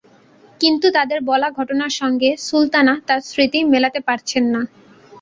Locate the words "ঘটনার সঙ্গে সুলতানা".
1.57-2.93